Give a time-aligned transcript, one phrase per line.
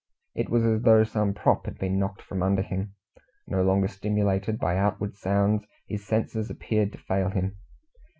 [0.33, 2.95] It was as though some prop had been knocked from under him.
[3.45, 7.57] No longer stimulated by outward sounds, his senses appeared to fail him.